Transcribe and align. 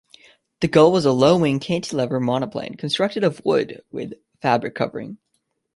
The 0.61 0.67
Gull 0.67 0.91
was 0.91 1.05
a 1.05 1.11
low-wing 1.11 1.59
cantilever 1.59 2.19
monoplane, 2.19 2.73
constructed 2.73 3.23
of 3.23 3.39
wood 3.45 3.83
with 3.91 4.13
fabric 4.41 4.73
covering. 4.73 5.19